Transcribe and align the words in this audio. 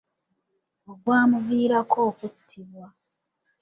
Ogwamuviirako 0.91 1.97
okuttibwa. 2.09 2.87